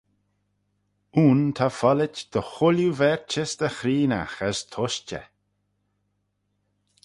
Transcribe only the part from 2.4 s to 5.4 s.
chooilley verchys dy chreenaght as tushtey.